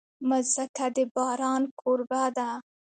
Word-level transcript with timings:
مځکه 0.29 0.85
د 0.95 0.97
باران 1.15 1.61
کوربه 1.79 2.23
ده. 2.37 2.49